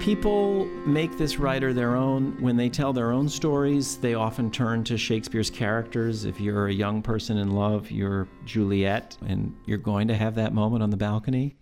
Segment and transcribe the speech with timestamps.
[0.00, 2.34] People make this writer their own.
[2.40, 6.24] When they tell their own stories, they often turn to Shakespeare's characters.
[6.24, 10.54] If you're a young person in love, you're Juliet, and you're going to have that
[10.54, 11.58] moment on the balcony.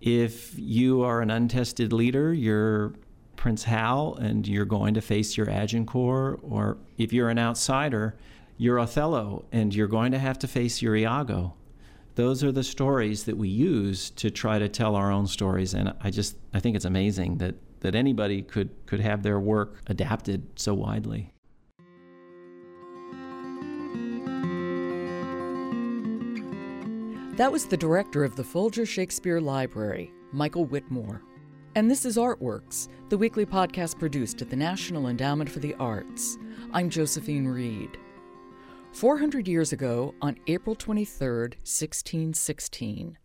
[0.00, 2.94] If you are an untested leader, you're
[3.36, 6.40] Prince Hal, and you're going to face your Agincourt.
[6.42, 8.16] Or if you're an outsider,
[8.56, 11.52] you're Othello, and you're going to have to face your Iago
[12.14, 15.74] those are the stories that we use to try to tell our own stories.
[15.74, 19.80] And i just i think it's amazing that that anybody could could have their work
[19.86, 21.32] adapted so widely.
[27.36, 31.20] That was the director of the folger shakespeare library michael witmore.
[31.74, 36.36] And this is artworks the weekly podcast produced at the national endowment for the arts.
[36.72, 37.98] I'm josephine reed
[38.92, 41.28] 400 years ago, on April 23,
[41.64, 43.18] 1616,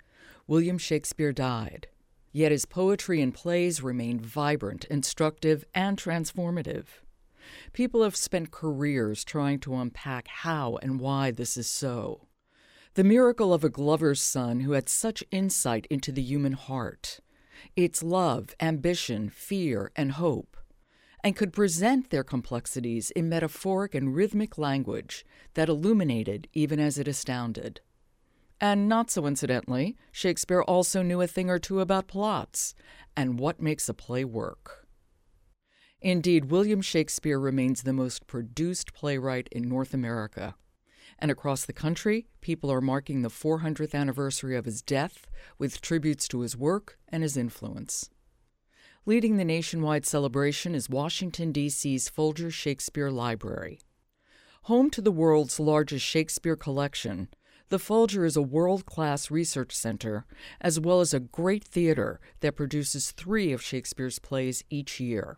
[0.48, 1.88] William Shakespeare died.
[2.32, 6.86] Yet his poetry and plays remain vibrant, instructive, and transformative.
[7.74, 12.28] People have spent careers trying to unpack how and why this is so.
[12.96, 17.20] The miracle of a Glover's son who had such insight into the human heart,
[17.76, 20.57] its love, ambition, fear, and hope
[21.28, 25.26] and could present their complexities in metaphoric and rhythmic language
[25.56, 27.82] that illuminated even as it astounded.
[28.62, 32.74] And not so incidentally, Shakespeare also knew a thing or two about plots
[33.18, 34.88] and what makes a play work.
[36.00, 40.56] Indeed, William Shakespeare remains the most produced playwright in North America.
[41.20, 45.28] And across the country, people are marking the 400th anniversary of his death
[45.60, 48.10] with tributes to his work and his influence.
[49.08, 53.80] Leading the nationwide celebration is Washington, D.C.'s Folger Shakespeare Library.
[54.64, 57.30] Home to the world's largest Shakespeare collection,
[57.70, 60.26] the Folger is a world class research center
[60.60, 65.38] as well as a great theater that produces three of Shakespeare's plays each year.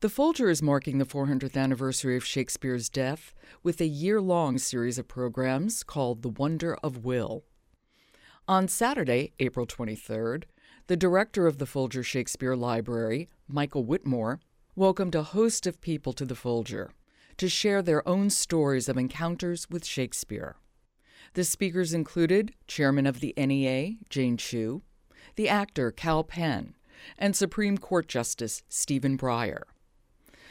[0.00, 4.98] The Folger is marking the 400th anniversary of Shakespeare's death with a year long series
[4.98, 7.44] of programs called The Wonder of Will.
[8.48, 10.42] On Saturday, April 23rd,
[10.86, 14.40] the director of the Folger Shakespeare Library, Michael Witmore,
[14.76, 16.90] welcomed a host of people to the Folger
[17.38, 20.56] to share their own stories of encounters with Shakespeare.
[21.32, 24.82] The speakers included Chairman of the NEA, Jane Chu,
[25.36, 26.74] the actor Kal Penn,
[27.18, 29.62] and Supreme Court Justice Stephen Breyer.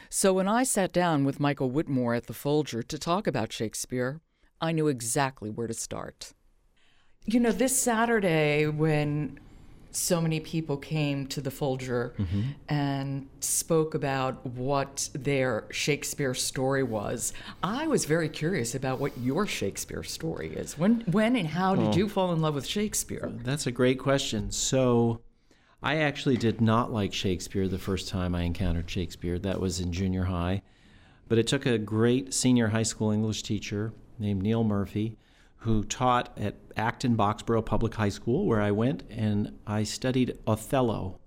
[0.10, 4.20] So when I sat down with Michael Witmore at the Folger to talk about Shakespeare,
[4.60, 6.34] I knew exactly where to start.
[7.26, 9.40] You know, this Saturday, when
[9.96, 12.42] so many people came to the Folger mm-hmm.
[12.68, 17.34] and spoke about what their Shakespeare story was.
[17.62, 20.78] I was very curious about what your Shakespeare story is.
[20.78, 23.32] When, when and how did oh, you fall in love with Shakespeare?
[23.44, 24.52] That's a great question.
[24.52, 25.22] So,
[25.82, 29.38] I actually did not like Shakespeare the first time I encountered Shakespeare.
[29.38, 30.62] That was in junior high.
[31.28, 35.18] But it took a great senior high school English teacher named Neil Murphy
[35.64, 41.22] who taught at Acton Boxborough Public High School, where I went, and I studied Othello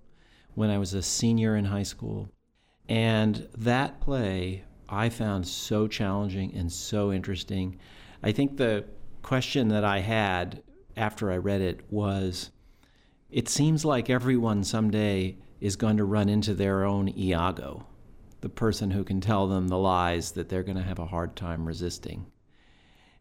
[0.55, 2.31] when I was a senior in high school.
[2.87, 7.79] And that play I found so challenging and so interesting.
[8.23, 8.85] I think the
[9.23, 10.63] question that I had
[10.99, 12.51] after I read it was
[13.31, 17.87] it seems like everyone someday is going to run into their own Iago,
[18.43, 21.37] the person who can tell them the lies that they're going to have a hard
[21.37, 22.27] time resisting.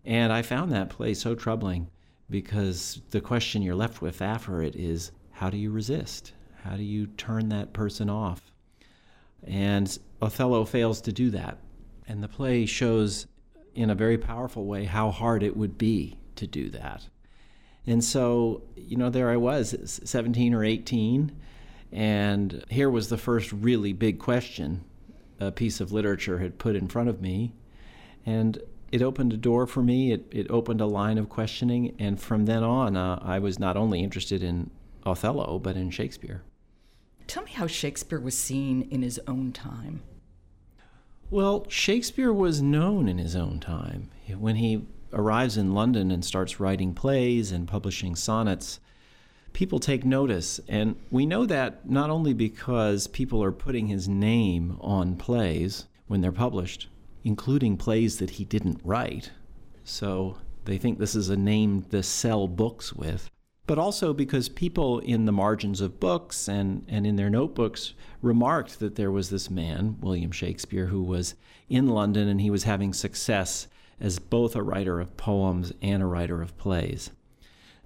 [0.06, 1.90] And I found that play so troubling
[2.30, 6.34] because the question you're left with after it is how do you resist?
[6.64, 8.42] How do you turn that person off?
[9.44, 11.58] And Othello fails to do that.
[12.08, 13.28] And the play shows
[13.74, 17.08] in a very powerful way how hard it would be to do that.
[17.88, 21.32] And so, you know, there I was, 17 or 18,
[21.92, 24.84] and here was the first really big question
[25.40, 27.54] a piece of literature had put in front of me.
[28.26, 28.58] And
[28.96, 30.14] it opened a door for me.
[30.14, 31.94] It, it opened a line of questioning.
[32.00, 34.72] And from then on, uh, I was not only interested in
[35.06, 36.44] Othello, but in Shakespeare.
[37.28, 40.02] Tell me how Shakespeare was seen in his own time.
[41.30, 44.12] Well, Shakespeare was known in his own time.
[44.38, 48.80] When he arrives in London and starts writing plays and publishing sonnets,
[49.52, 50.62] people take notice.
[50.70, 56.22] And we know that not only because people are putting his name on plays when
[56.22, 56.88] they're published,
[57.26, 59.32] including plays that he didn't write.
[59.84, 63.30] So they think this is a name to sell books with.
[63.68, 68.80] But also because people in the margins of books and, and in their notebooks remarked
[68.80, 71.34] that there was this man, William Shakespeare, who was
[71.68, 73.68] in London and he was having success
[74.00, 77.10] as both a writer of poems and a writer of plays.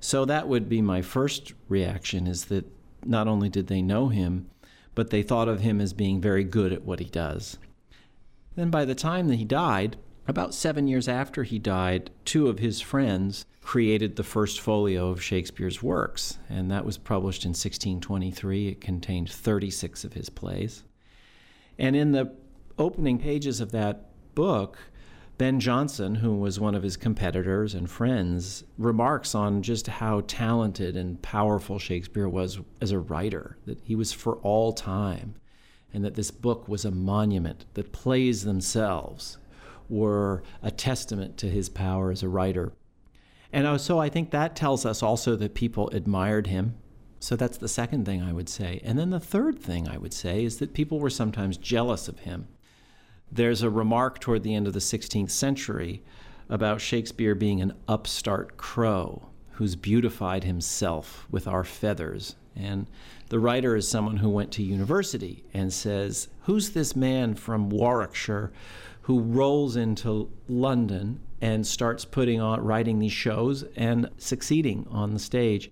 [0.02, 2.66] So that would be my first reaction is that
[3.06, 4.50] not only did they know him,
[4.96, 7.58] but they thought of him as being very good at what he does.
[8.60, 9.96] Then, by the time that he died,
[10.28, 15.24] about seven years after he died, two of his friends created the first folio of
[15.24, 18.68] Shakespeare's works, and that was published in 1623.
[18.68, 20.84] It contained 36 of his plays.
[21.78, 22.36] And in the
[22.78, 24.78] opening pages of that book,
[25.38, 30.98] Ben Jonson, who was one of his competitors and friends, remarks on just how talented
[30.98, 35.36] and powerful Shakespeare was as a writer, that he was for all time,
[35.94, 39.38] and that this book was a monument, that plays themselves
[39.90, 42.72] were a testament to his power as a writer.
[43.52, 46.76] And uh, so I think that tells us also that people admired him.
[47.20, 48.80] So that's the second thing I would say.
[48.84, 52.20] And then the third thing I would say is that people were sometimes jealous of
[52.20, 52.48] him.
[53.32, 56.04] There's a remark toward the end of the 16th century
[56.48, 62.36] about Shakespeare being an upstart crow who's beautified himself with our feathers.
[62.56, 62.88] And
[63.30, 68.52] the writer is someone who went to university and says, Who's this man from Warwickshire
[69.04, 75.20] who rolls into London and starts putting on writing these shows and succeeding on the
[75.20, 75.72] stage?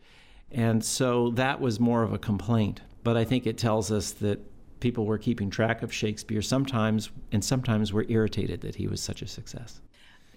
[0.51, 2.81] And so that was more of a complaint.
[3.03, 4.39] But I think it tells us that
[4.79, 9.21] people were keeping track of Shakespeare sometimes, and sometimes were irritated that he was such
[9.21, 9.81] a success.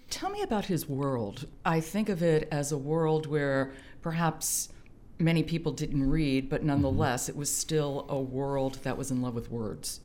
[0.08, 1.46] Tell me about his world.
[1.64, 4.70] I think of it as a world where perhaps
[5.20, 7.32] many people didn't read, but nonetheless, mm-hmm.
[7.32, 10.00] it was still a world that was in love with words.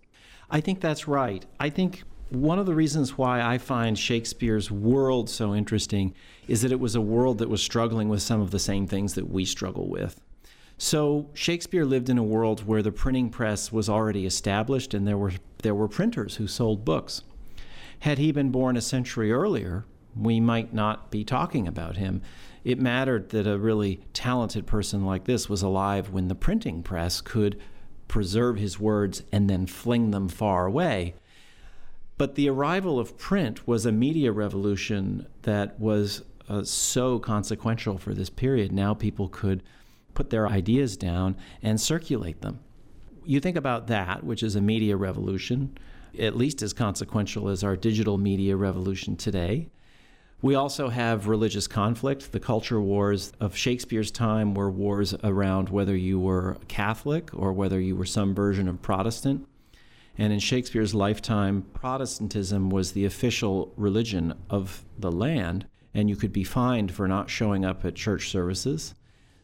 [0.49, 1.45] I think that's right.
[1.59, 6.13] I think one of the reasons why I find Shakespeare's world so interesting
[6.47, 9.15] is that it was a world that was struggling with some of the same things
[9.15, 10.19] that we struggle with.
[10.77, 15.17] So Shakespeare lived in a world where the printing press was already established and there
[15.17, 17.23] were there were printers who sold books.
[17.99, 19.85] Had he been born a century earlier,
[20.15, 22.21] we might not be talking about him.
[22.65, 27.21] It mattered that a really talented person like this was alive when the printing press
[27.21, 27.61] could
[28.07, 31.13] preserve his words and then fling them far away.
[32.17, 38.15] But the arrival of print was a media revolution that was uh, so consequential for
[38.15, 38.71] this period.
[38.71, 39.61] Now people could
[40.15, 42.61] put their ideas down and circulate them.
[43.25, 45.77] You think about that, which is a media revolution,
[46.17, 49.69] at least as consequential as our digital media revolution today.
[50.41, 52.31] We also have religious conflict.
[52.31, 57.79] The culture wars of Shakespeare's time were wars around whether you were Catholic or whether
[57.79, 59.47] you were some version of Protestant.
[60.17, 66.31] And in Shakespeare's lifetime, Protestantism was the official religion of the land, and you could
[66.31, 68.93] be fined for not showing up at church services.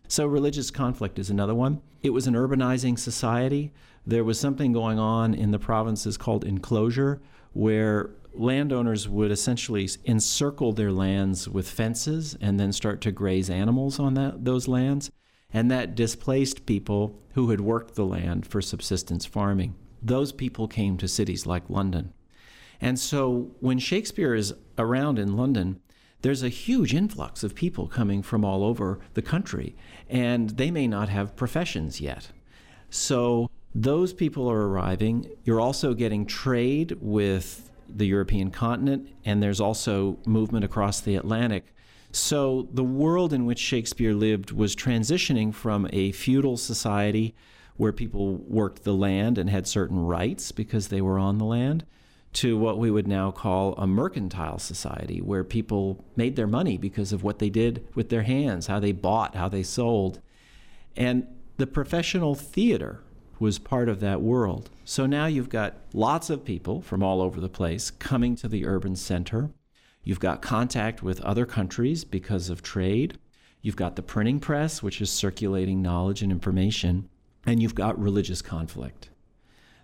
[0.08, 1.82] So, religious conflict is another one.
[2.02, 3.72] It was an urbanizing society.
[4.06, 7.22] There was something going on in the provinces called enclosure,
[7.54, 14.00] where landowners would essentially encircle their lands with fences and then start to graze animals
[14.00, 15.12] on that, those lands.
[15.54, 19.76] And that displaced people who had worked the land for subsistence farming.
[20.02, 22.14] Those people came to cities like London.
[22.80, 25.80] And so when Shakespeare is around in London,
[26.22, 29.76] there's a huge influx of people coming from all over the country,
[30.08, 32.30] and they may not have professions yet.
[32.90, 35.30] So those people are arriving.
[35.44, 41.74] You're also getting trade with the European continent, and there's also movement across the Atlantic.
[42.12, 47.34] So the world in which Shakespeare lived was transitioning from a feudal society
[47.78, 51.86] where people worked the land and had certain rights because they were on the land
[52.34, 57.12] to what we would now call a mercantile society, where people made their money because
[57.12, 60.22] of what they did with their hands, how they bought, how they sold.
[60.96, 63.02] And the professional theater
[63.42, 64.70] was part of that world.
[64.86, 68.66] So now you've got lots of people from all over the place coming to the
[68.66, 69.50] urban center.
[70.04, 73.18] You've got contact with other countries because of trade.
[73.62, 77.10] You've got the printing press, which is circulating knowledge and information.
[77.46, 79.10] And you've got religious conflict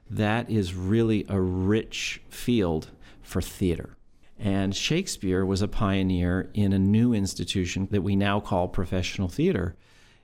[0.10, 2.90] that is really a rich field
[3.22, 3.98] for theater.
[4.40, 9.76] And Shakespeare was a pioneer in a new institution that we now call professional theater.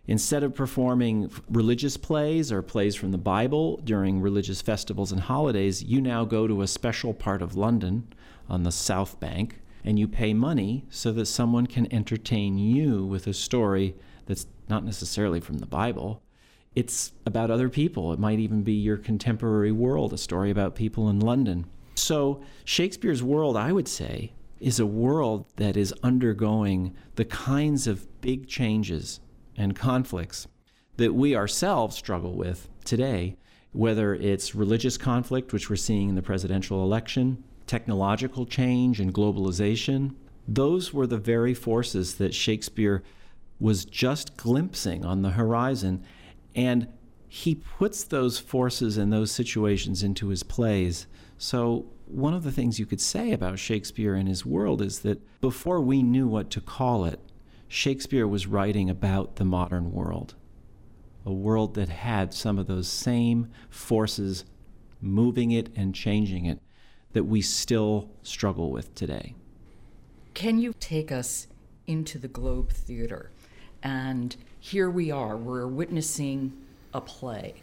[0.06, 5.82] Instead of performing religious plays or plays from the Bible during religious festivals and holidays,
[5.82, 8.06] you now go to a special part of London
[8.50, 13.28] on the South Bank and you pay money so that someone can entertain you with
[13.28, 13.96] a story
[14.26, 16.22] that's not necessarily from the Bible,
[16.76, 18.14] it's about other people.
[18.14, 21.66] It might even be your contemporary world, a story about people in London.
[21.96, 28.22] So, Shakespeare's world, I would say, is a world that is undergoing the kinds of
[28.22, 29.20] big changes
[29.58, 30.48] and conflicts
[30.98, 33.36] that we ourselves struggle with today,
[33.72, 40.16] whether it's religious conflict, which we're seeing in the presidential election, technological change and globalization.
[40.48, 43.04] Those were the very forces that Shakespeare
[43.60, 46.04] was just glimpsing on the horizon
[46.56, 46.88] and
[47.28, 51.08] he puts those forces and those situations into his plays.
[51.40, 55.20] So, one of the things you could say about Shakespeare and his world is that
[55.42, 57.20] before we knew what to call it,
[57.74, 60.36] Shakespeare was writing about the modern world,
[61.25, 64.46] a world that had some of those same forces
[65.01, 66.60] moving it and changing it
[67.13, 69.34] that we still struggle with today.
[70.36, 71.48] Can you take us
[71.88, 73.32] into the Globe Theater?
[73.82, 76.53] And here we are, we're witnessing
[76.94, 77.56] a play.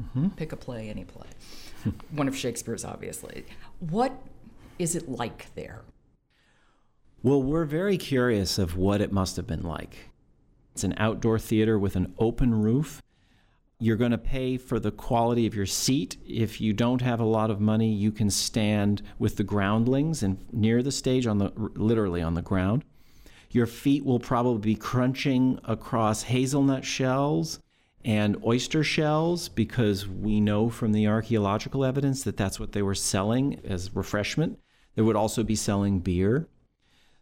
[0.00, 0.28] Mm-hmm.
[0.28, 1.28] Pick a play, any play.
[2.12, 3.44] One of Shakespeare's, obviously.
[3.80, 4.18] What
[4.78, 5.82] is it like there?
[7.20, 10.10] Well, we're very curious of what it must have been like.
[10.72, 13.02] It's an outdoor theater with an open roof.
[13.80, 16.16] You're going to pay for the quality of your seat.
[16.24, 20.38] If you don't have a lot of money, you can stand with the groundlings and
[20.52, 22.84] near the stage on the literally on the ground.
[23.50, 27.58] Your feet will probably be crunching across hazelnut shells
[28.04, 32.94] and oyster shells because we know from the archaeological evidence that that's what they were
[32.94, 34.60] selling as refreshment.
[34.94, 36.46] They would also be selling beer.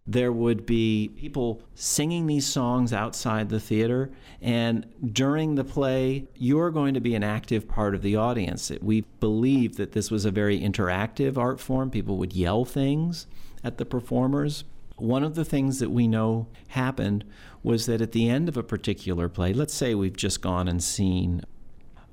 [0.09, 4.11] There would be people singing these songs outside the theater,
[4.41, 8.71] and during the play, you're going to be an active part of the audience.
[8.81, 11.91] We believe that this was a very interactive art form.
[11.91, 13.27] People would yell things
[13.65, 14.63] at the performers.
[14.97, 17.25] One of the things that we know happened
[17.65, 20.83] was that at the end of a particular play, let's say we've just gone and
[20.83, 21.43] seen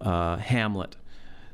[0.02, 0.98] uh, Hamlet,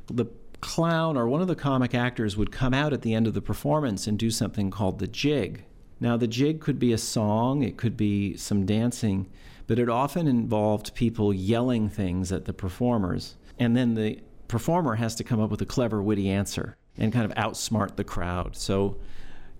[0.06, 0.26] the
[0.60, 3.42] clown or one of the comic actors would come out at the end of the
[3.42, 5.64] performance and do something called the jig.
[6.00, 9.28] Now, the jig could be a song, it could be some dancing,
[9.66, 13.36] but it often involved people yelling things at the performers.
[13.58, 17.24] And then the performer has to come up with a clever, witty answer and kind
[17.24, 18.56] of outsmart the crowd.
[18.56, 18.96] So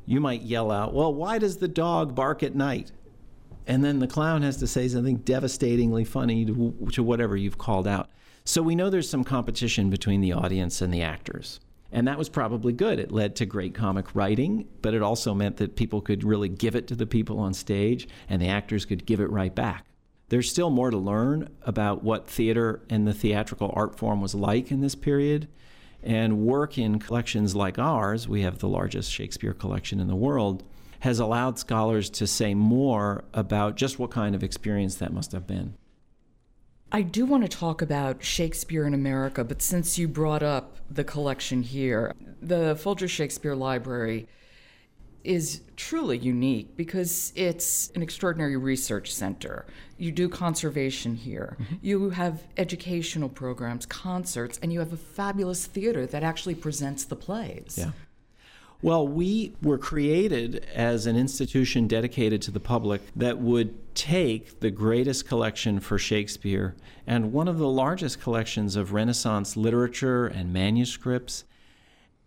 [0.06, 2.90] you might yell out, Well, why does the dog bark at night?
[3.66, 7.87] And then the clown has to say something devastatingly funny to, to whatever you've called
[7.87, 8.11] out.
[8.44, 11.61] So we know there's some competition between the audience and the actors.
[11.92, 12.99] And that was probably good.
[12.99, 16.76] It led to great comic writing, but it also meant that people could really give
[16.76, 19.87] it to the people on stage and the actors could give it right back.
[20.28, 24.70] There's still more to learn about what theater and the theatrical art form was like
[24.70, 25.49] in this period
[26.02, 30.62] and work in collections like ours, we have the largest Shakespeare collection in the world,
[31.00, 35.47] has allowed scholars to say more about just what kind of experience that must have
[35.47, 35.75] been.
[36.92, 41.04] I do want to talk about Shakespeare in America, but since you brought up the
[41.04, 44.26] collection here, the Folger Shakespeare Library
[45.23, 49.66] is truly unique because it's an extraordinary research center.
[49.99, 51.75] You do conservation here, mm-hmm.
[51.82, 57.16] you have educational programs, concerts, and you have a fabulous theater that actually presents the
[57.16, 57.76] plays.
[57.78, 57.90] Yeah.
[58.82, 64.70] Well, we were created as an institution dedicated to the public that would take the
[64.70, 66.75] greatest collection for Shakespeare
[67.06, 71.44] and one of the largest collections of Renaissance literature and manuscripts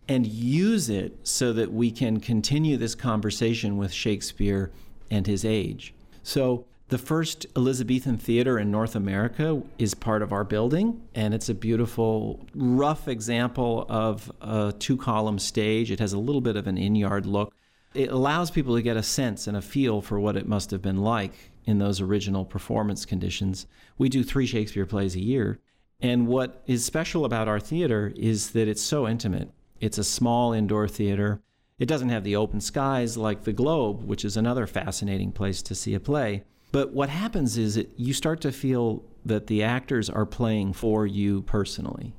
[0.08, 4.72] and use it so that we can continue this conversation with Shakespeare
[5.10, 5.94] and his age.
[6.22, 11.50] So, the first Elizabethan theater in North America is part of our building, and it's
[11.50, 15.90] a beautiful, rough example of a two column stage.
[15.90, 17.52] It has a little bit of an inn yard look.
[17.96, 20.84] It allows people to get a sense and a feel for what it must have
[20.84, 21.34] been like
[21.66, 23.66] in those original performance conditions.
[23.98, 25.60] We do three Shakespeare plays a year.
[26.00, 29.50] And what is special about our theater is that it's so intimate.
[29.80, 31.42] It's a small indoor theater.
[31.80, 35.74] It doesn't have the open skies like the Globe, which is another fascinating place to
[35.74, 36.44] see a play.
[36.74, 41.06] But what happens is that you start to feel that the actors are playing for
[41.06, 42.16] you personally.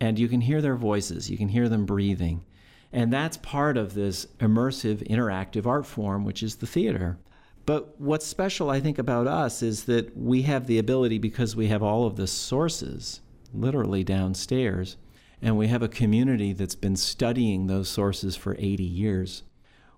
[0.00, 2.44] And you can hear their voices, you can hear them breathing.
[2.92, 7.16] And that's part of this immersive, interactive art form, which is the theater.
[7.64, 11.68] But what's special, I think, about us is that we have the ability, because we
[11.68, 13.20] have all of the sources
[13.54, 14.96] literally downstairs,
[15.40, 19.44] and we have a community that's been studying those sources for 80 years.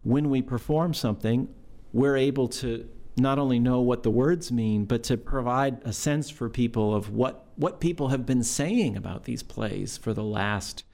[0.03, 1.49] When we perform something,
[1.95, 6.30] we're able to not only know what the words mean, but to provide a sense
[6.30, 10.85] for people of what, what people have been saying about these plays for the last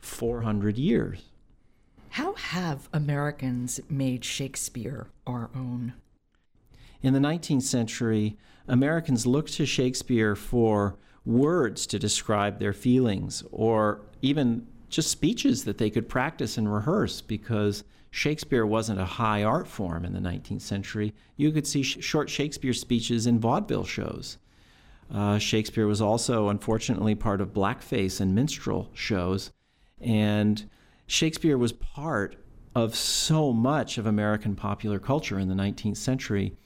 [0.00, 1.24] 400 years.
[2.10, 5.94] How have Americans made Shakespeare our own?
[7.02, 8.38] In the 19th century,
[8.68, 15.78] Americans looked to Shakespeare for words to describe their feelings or even just speeches that
[15.78, 17.82] they could practice and rehearse because
[18.14, 21.12] Shakespeare wasn't a high art form in the 19th century.
[21.36, 24.38] You could see sh- short Shakespeare speeches in vaudeville shows.
[25.12, 29.50] Uh, Shakespeare was also, unfortunately, part of blackface and minstrel shows.
[30.00, 30.70] And
[31.08, 32.36] Shakespeare was part
[32.76, 36.56] of so much of American popular culture in the 19th century.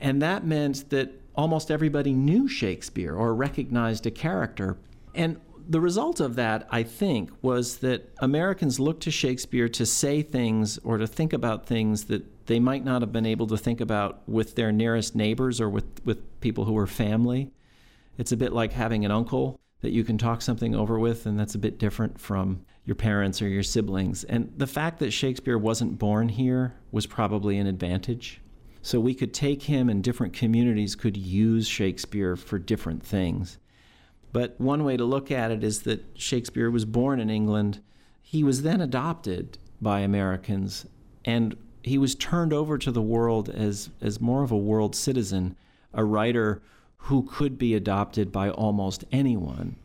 [0.00, 4.76] And that meant that almost everybody knew Shakespeare or recognized a character.
[5.14, 10.20] And the result of that, I think, was that Americans looked to Shakespeare to say
[10.20, 13.80] things or to think about things that they might not have been able to think
[13.80, 17.52] about with their nearest neighbors or with, with people who were family.
[18.18, 21.38] It's a bit like having an uncle that you can talk something over with, and
[21.38, 24.24] that's a bit different from your parents or your siblings.
[24.24, 28.40] And the fact that Shakespeare wasn't born here was probably an advantage.
[28.82, 33.58] So we could take him, and different communities could use Shakespeare for different things.
[34.32, 37.80] But one way to look at it is that Shakespeare was born in England.
[38.22, 40.86] He was then adopted by Americans,
[41.24, 45.56] and he was turned over to the world as, as more of a world citizen,
[45.92, 46.62] a writer
[47.04, 49.76] who could be adopted by almost anyone.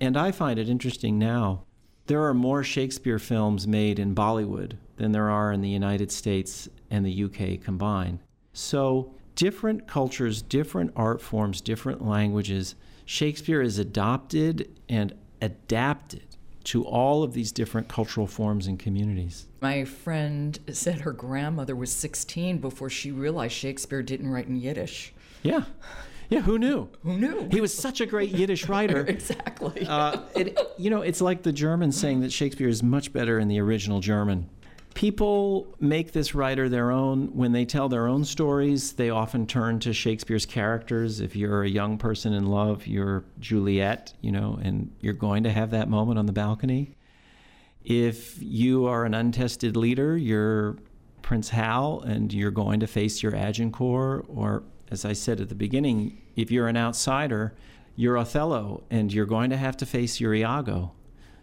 [0.00, 1.62] And I find it interesting now.
[2.06, 6.68] There are more Shakespeare films made in Bollywood than there are in the United States
[6.90, 8.18] and the UK combined.
[8.52, 12.74] So, different cultures, different art forms, different languages,
[13.04, 16.24] Shakespeare is adopted and adapted
[16.64, 19.46] to all of these different cultural forms and communities.
[19.60, 25.12] My friend said her grandmother was 16 before she realized Shakespeare didn't write in Yiddish.
[25.42, 25.64] Yeah.
[26.30, 26.88] Yeah, who knew?
[27.02, 27.48] Who knew?
[27.50, 29.00] He was such a great Yiddish writer.
[29.08, 29.86] exactly.
[29.86, 33.48] Uh, it, you know, it's like the Germans saying that Shakespeare is much better in
[33.48, 34.48] the original German.
[34.94, 37.28] People make this writer their own.
[37.34, 41.20] When they tell their own stories, they often turn to Shakespeare's characters.
[41.20, 45.50] If you're a young person in love, you're Juliet, you know, and you're going to
[45.50, 46.94] have that moment on the balcony.
[47.84, 50.76] If you are an untested leader, you're
[51.22, 54.26] Prince Hal, and you're going to face your Agincourt.
[54.28, 57.54] Or, as I said at the beginning, if you're an outsider,
[57.96, 60.92] you're Othello, and you're going to have to face your Iago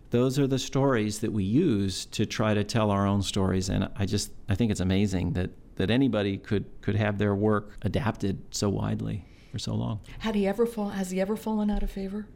[0.10, 3.70] those are the stories that we use to try to tell our own stories.
[3.70, 7.78] And i just i think it's amazing that that anybody could could have their work
[7.82, 10.00] adapted so widely for so long.
[10.20, 12.28] Had he ever fall has he ever fallen out of favor?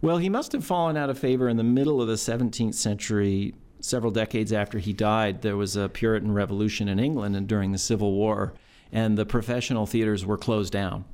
[0.00, 3.54] Well he must have fallen out of favor in the middle of the 17th century
[3.80, 5.42] several decades after he died.
[5.42, 8.54] There was a puritan revolution in england and during the civil war
[8.90, 11.04] and the professional theaters were closed down.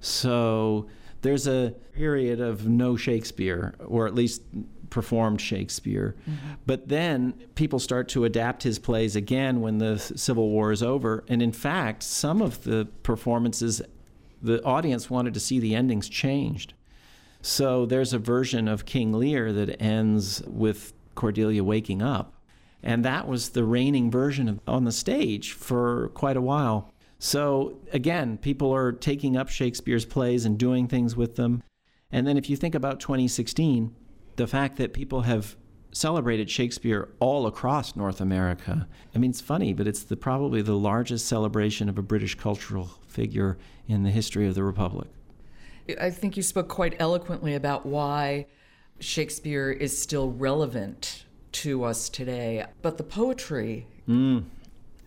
[0.00, 0.86] So
[1.22, 4.42] there's a period of no Shakespeare, or at least
[4.90, 6.14] performed Shakespeare.
[6.22, 6.54] Mm-hmm.
[6.66, 11.24] But then people start to adapt his plays again when the Civil War is over.
[11.28, 13.82] And in fact, some of the performances,
[14.42, 16.74] the audience wanted to see the endings changed.
[17.42, 22.34] So there's a version of King Lear that ends with Cordelia waking up.
[22.82, 26.92] And that was the reigning version of, on the stage for quite a while.
[27.18, 31.62] So again, people are taking up Shakespeare's plays and doing things with them.
[32.10, 33.94] And then if you think about 2016,
[34.36, 35.56] the fact that people have
[35.96, 38.86] celebrated Shakespeare all across North America.
[39.14, 42.90] I mean, it's funny, but it's the, probably the largest celebration of a British cultural
[43.06, 43.56] figure
[43.88, 45.08] in the history of the Republic.
[45.98, 48.46] I think you spoke quite eloquently about why
[48.98, 52.66] Shakespeare is still relevant to us today.
[52.82, 54.44] But the poetry mm.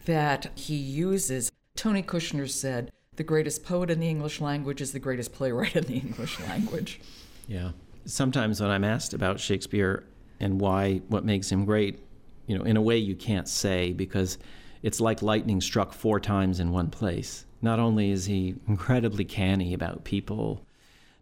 [0.05, 4.99] that he uses, Tony Kushner said, the greatest poet in the English language is the
[4.99, 6.99] greatest playwright in the English language.
[7.47, 7.71] Yeah
[8.09, 10.03] sometimes when I'm asked about Shakespeare
[10.39, 11.99] and why, what makes him great,
[12.47, 14.37] you know, in a way you can't say because
[14.81, 17.45] it's like lightning struck four times in one place.
[17.61, 20.65] Not only is he incredibly canny about people,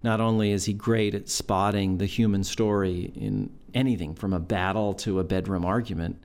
[0.04, 4.94] not only is he great at spotting the human story in anything from a battle
[4.94, 6.22] to a bedroom argument,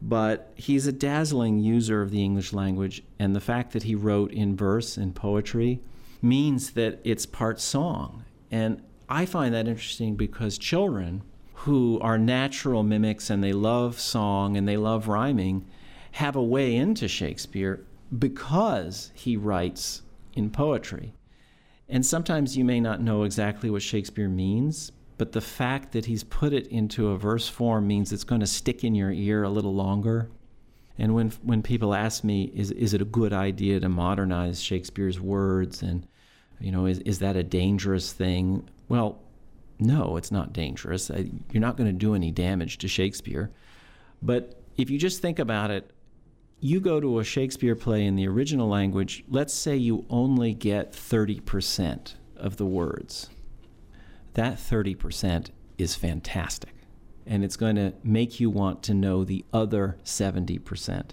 [0.00, 3.04] but he's a dazzling user of the English language.
[3.18, 5.80] And the fact that he wrote in verse and poetry
[6.20, 8.24] means that it's part song.
[8.50, 11.22] And I find that interesting because children
[11.52, 15.66] who are natural mimics and they love song and they love rhyming
[16.12, 17.84] have a way into Shakespeare
[18.18, 20.00] because he writes
[20.32, 21.12] in poetry.
[21.90, 26.24] And sometimes you may not know exactly what Shakespeare means, but the fact that he's
[26.24, 29.50] put it into a verse form means it's going to stick in your ear a
[29.50, 30.30] little longer.
[30.96, 35.20] And when when people ask me, is is it a good idea to modernize Shakespeare's
[35.20, 36.06] words and
[36.62, 38.68] you know, is, is that a dangerous thing?
[38.92, 39.22] Well,
[39.78, 41.08] no, it's not dangerous.
[41.08, 43.50] Uh, you're not going to do any damage to Shakespeare.
[44.20, 45.90] But if you just think about it,
[46.60, 50.92] you go to a Shakespeare play in the original language, let's say you only get
[50.92, 53.30] 30% of the words.
[54.34, 56.74] That 30% is fantastic.
[57.26, 61.12] And it's going to make you want to know the other 70%.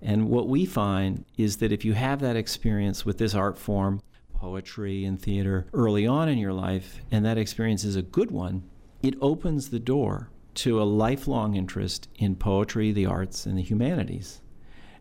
[0.00, 4.00] And what we find is that if you have that experience with this art form,
[4.36, 8.62] poetry and theater early on in your life, and that experience is a good one,
[9.02, 14.40] it opens the door to a lifelong interest in poetry, the arts, and the humanities.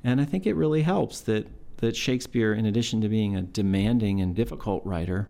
[0.03, 4.21] And I think it really helps that, that Shakespeare, in addition to being a demanding
[4.21, 5.29] and difficult writer,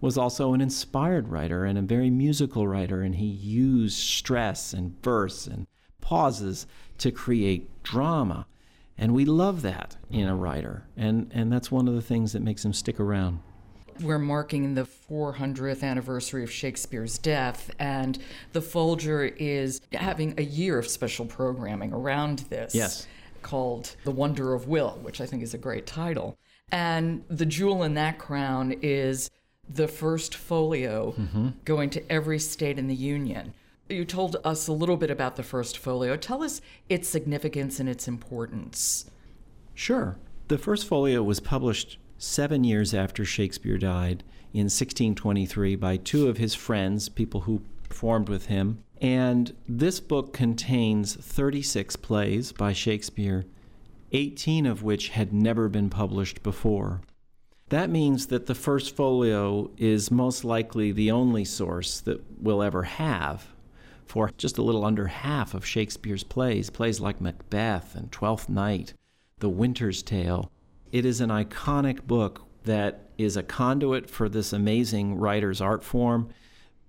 [0.00, 5.00] was also an inspired writer and a very musical writer, and he used stress and
[5.02, 5.66] verse and
[6.00, 6.66] pauses
[6.98, 8.46] to create drama.
[8.96, 12.42] And we love that in a writer, and, and that's one of the things that
[12.42, 13.40] makes him stick around.
[14.00, 18.18] We're marking the 400th anniversary of Shakespeare's death, and
[18.52, 22.74] the Folger is having a year of special programming around this.
[22.74, 23.06] Yes.
[23.42, 26.38] Called The Wonder of Will, which I think is a great title.
[26.72, 29.30] And the jewel in that crown is
[29.68, 31.48] the first folio mm-hmm.
[31.64, 33.54] going to every state in the Union.
[33.88, 36.16] You told us a little bit about the first folio.
[36.16, 39.10] Tell us its significance and its importance.
[39.74, 40.16] Sure.
[40.48, 46.38] The first folio was published seven years after Shakespeare died in 1623 by two of
[46.38, 48.82] his friends, people who performed with him.
[49.02, 53.44] And this book contains 36 plays by Shakespeare,
[54.12, 57.02] 18 of which had never been published before.
[57.68, 62.84] That means that the first folio is most likely the only source that we'll ever
[62.84, 63.48] have
[64.06, 68.94] for just a little under half of Shakespeare's plays, plays like Macbeth and Twelfth Night,
[69.38, 70.50] The Winter's Tale,
[70.94, 76.28] it is an iconic book that is a conduit for this amazing writer's art form,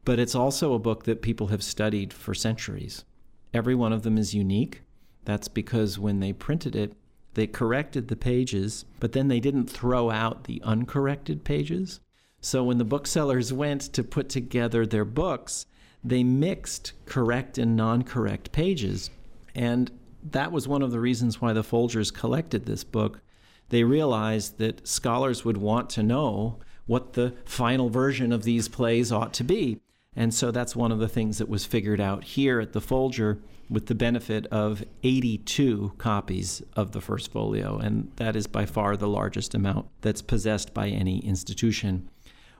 [0.03, 3.03] but it's also a book that people have studied for centuries.
[3.51, 4.83] Every one of them is unique.
[5.23, 6.93] That's because when they printed it,
[7.33, 11.99] they corrected the pages, but then they didn't throw out the uncorrected pages.
[12.39, 15.65] So when the booksellers went to put together their books,
[16.05, 19.09] they mixed correct and non correct pages.
[19.53, 19.91] And
[20.31, 23.21] that was one of the reasons why the Folgers collected this book
[23.69, 29.11] they realized that scholars would want to know what the final version of these plays
[29.11, 29.79] ought to be.
[30.15, 33.39] And so that's one of the things that was figured out here at the Folger
[33.69, 37.79] with the benefit of 82 copies of the first folio.
[37.79, 42.07] And that is by far the largest amount that's possessed by any institution.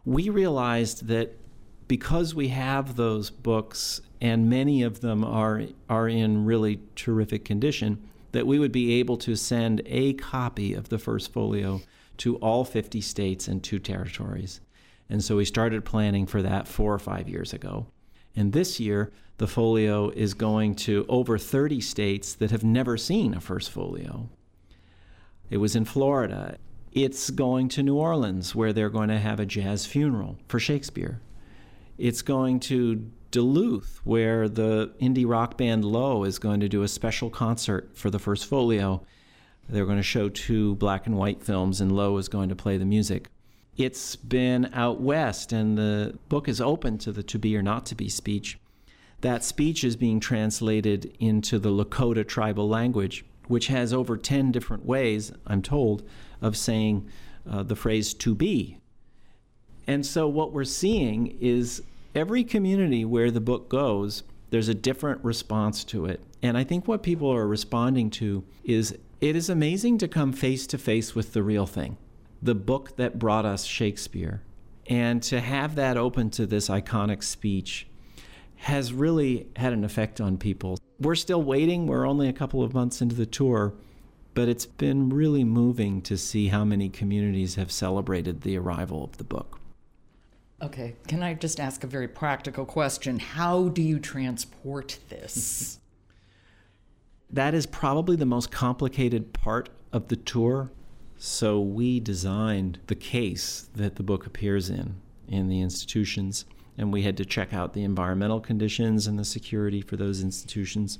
[0.03, 1.37] We realized that
[1.87, 8.01] because we have those books and many of them are, are in really terrific condition,
[8.31, 11.81] that we would be able to send a copy of the first folio
[12.17, 14.61] to all 50 states and two territories.
[15.09, 17.87] And so we started planning for that four or five years ago.
[18.35, 23.33] And this year, the folio is going to over 30 states that have never seen
[23.33, 24.29] a first folio.
[25.49, 26.57] It was in Florida.
[26.91, 31.19] It's going to New Orleans, where they're going to have a jazz funeral for Shakespeare.
[31.97, 36.87] It's going to Duluth, where the indie rock band Low is going to do a
[36.87, 39.05] special concert for the first folio.
[39.67, 42.77] They're going to show two black and white films, and Low is going to play
[42.77, 43.29] the music.
[43.77, 47.85] It's been out west, and the book is open to the to be or not
[47.87, 48.57] to be speech.
[49.21, 54.85] That speech is being translated into the Lakota tribal language, which has over 10 different
[54.85, 56.07] ways, I'm told,
[56.41, 57.09] of saying
[57.49, 58.79] uh, the phrase to be.
[59.87, 65.23] And so what we're seeing is every community where the book goes, there's a different
[65.23, 66.21] response to it.
[66.41, 70.67] And I think what people are responding to is it is amazing to come face
[70.67, 71.97] to face with the real thing,
[72.41, 74.41] the book that brought us Shakespeare.
[74.87, 77.87] And to have that open to this iconic speech
[78.57, 80.77] has really had an effect on people.
[80.99, 83.73] We're still waiting, we're only a couple of months into the tour,
[84.33, 89.17] but it's been really moving to see how many communities have celebrated the arrival of
[89.17, 89.59] the book.
[90.61, 93.19] Okay, can I just ask a very practical question?
[93.19, 95.79] How do you transport this?
[97.29, 100.71] that is probably the most complicated part of the tour.
[101.17, 104.95] So we designed the case that the book appears in
[105.27, 106.45] in the institutions,
[106.77, 110.99] and we had to check out the environmental conditions and the security for those institutions.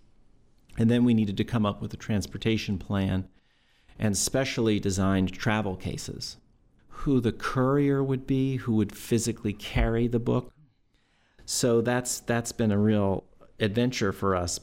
[0.78, 3.30] And then we needed to come up with a transportation plan
[3.98, 6.38] and specially designed travel cases
[6.99, 10.51] who the courier would be, who would physically carry the book.
[11.45, 13.25] So that's that's been a real
[13.60, 14.60] adventure for us.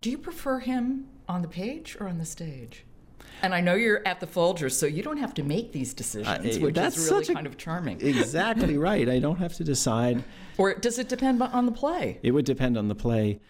[0.00, 2.84] Do you prefer him on the page or on the stage?
[3.42, 6.56] And I know you're at the Folgers, so you don't have to make these decisions,
[6.56, 8.00] uh, which is really kind of charming.
[8.00, 9.08] Exactly right.
[9.08, 10.24] I don't have to decide.
[10.56, 12.18] Or does it depend on the play?
[12.22, 13.40] It would depend on the play.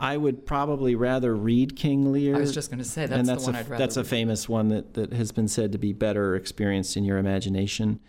[0.00, 2.34] I would probably rather read King Lear.
[2.34, 3.82] I was just going to say that's, and that's the one a, I'd rather.
[3.82, 4.06] That's read.
[4.06, 8.00] a famous one that, that has been said to be better experienced in your imagination.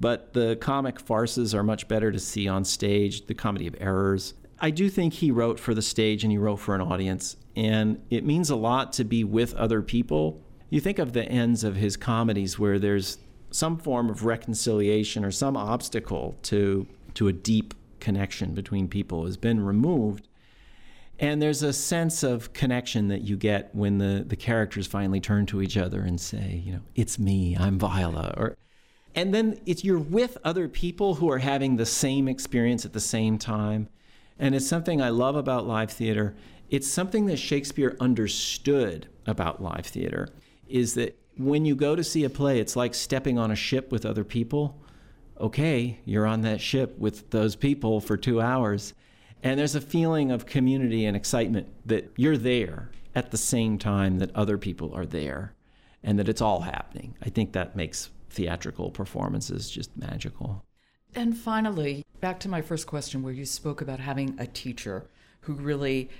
[0.00, 3.28] But the comic farces are much better to see on stage.
[3.28, 4.34] The comedy of errors.
[4.58, 8.02] I do think he wrote for the stage and he wrote for an audience, and
[8.10, 10.42] it means a lot to be with other people.
[10.68, 13.18] You think of the ends of his comedies where there's
[13.52, 19.36] some form of reconciliation or some obstacle to to a deep connection between people has
[19.36, 20.28] been removed
[21.18, 25.46] and there's a sense of connection that you get when the, the characters finally turn
[25.46, 28.34] to each other and say, you know, it's me, I'm Viola.
[28.36, 28.56] Or,
[29.14, 33.00] and then it's you're with other people who are having the same experience at the
[33.00, 33.88] same time.
[34.38, 36.34] And it's something I love about live theater.
[36.68, 40.28] It's something that Shakespeare understood about live theater
[40.68, 43.90] is that when you go to see a play, it's like stepping on a ship
[43.90, 44.82] with other people.
[45.40, 48.92] Okay, you're on that ship with those people for two hours.
[49.42, 54.18] And there's a feeling of community and excitement that you're there at the same time
[54.18, 55.54] that other people are there
[56.02, 57.14] and that it's all happening.
[57.22, 60.64] I think that makes theatrical performances just magical.
[61.14, 65.06] And finally, back to my first question where you spoke about having a teacher
[65.40, 66.10] who really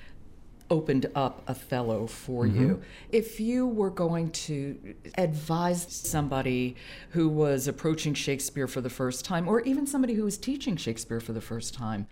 [0.70, 2.60] opened up Othello for mm-hmm.
[2.60, 2.82] you.
[3.10, 6.76] If you were going to advise somebody
[7.10, 11.20] who was approaching Shakespeare for the first time, or even somebody who was teaching Shakespeare
[11.20, 12.08] for the first time,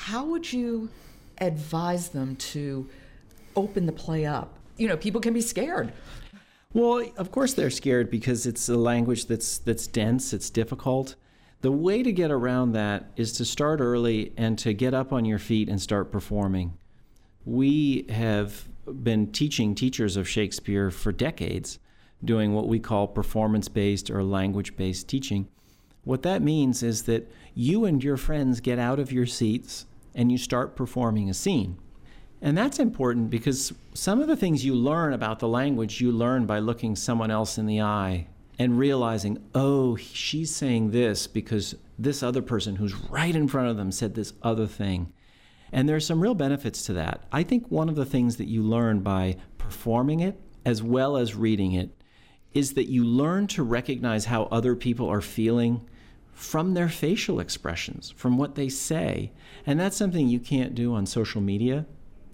[0.00, 0.88] how would you
[1.38, 2.88] advise them to
[3.54, 4.54] open the play up?
[4.78, 5.92] You know, people can be scared.
[6.72, 11.16] Well, of course they're scared because it's a language that's that's dense, it's difficult.
[11.60, 15.26] The way to get around that is to start early and to get up on
[15.26, 16.78] your feet and start performing.
[17.44, 21.78] We have been teaching teachers of Shakespeare for decades,
[22.24, 25.46] doing what we call performance based or language based teaching.
[26.04, 30.30] What that means is that you and your friends get out of your seats and
[30.30, 31.78] you start performing a scene.
[32.42, 36.46] And that's important because some of the things you learn about the language you learn
[36.46, 42.22] by looking someone else in the eye and realizing, oh, she's saying this because this
[42.22, 45.12] other person who's right in front of them said this other thing.
[45.72, 47.24] And there's some real benefits to that.
[47.30, 51.34] I think one of the things that you learn by performing it as well as
[51.34, 51.90] reading it
[52.52, 55.88] is that you learn to recognize how other people are feeling
[56.40, 59.30] from their facial expressions, from what they say.
[59.66, 61.84] And that's something you can't do on social media.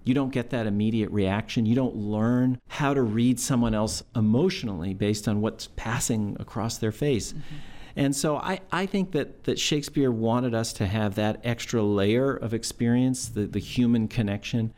[0.04, 1.66] You don't get that immediate reaction.
[1.66, 6.92] You don't learn how to read someone else emotionally based on what's passing across their
[6.92, 7.32] face.
[7.32, 7.56] Mm-hmm.
[7.96, 12.32] And so I, I think that, that Shakespeare wanted us to have that extra layer
[12.32, 14.72] of experience, the, the human connection.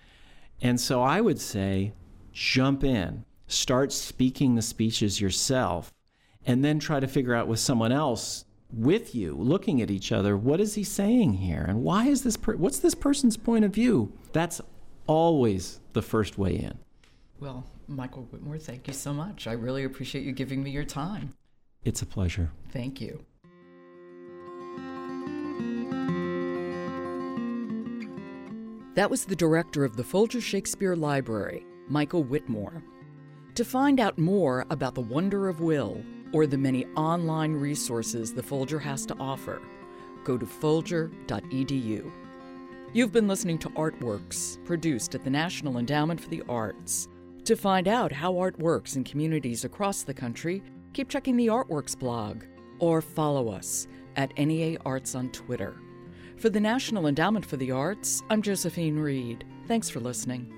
[0.62, 1.92] And so I would say
[2.32, 5.92] jump in, start speaking the speeches yourself,
[6.46, 10.36] and then try to figure out with someone else with you looking at each other
[10.36, 13.72] what is he saying here and why is this per- what's this person's point of
[13.72, 14.60] view that's
[15.06, 16.76] always the first way in
[17.40, 21.32] well michael witmore thank you so much i really appreciate you giving me your time
[21.84, 22.50] it's a pleasure.
[22.70, 23.24] Thank you.
[28.94, 32.82] That was the director of the Folger Shakespeare Library, Michael Witmore.
[33.54, 38.42] To find out more about the wonder of will or the many online resources the
[38.42, 39.62] Folger has to offer,
[40.24, 42.10] go to folger.edu.
[42.92, 47.08] You've been listening to Artworks, produced at the National Endowment for the Arts.
[47.44, 50.62] To find out how art works in communities across the country,
[50.92, 52.44] keep checking the Artworks blog
[52.78, 55.76] or follow us at NEA Arts on Twitter.
[56.36, 59.44] For the National Endowment for the Arts, I'm Josephine Reed.
[59.66, 60.57] Thanks for listening.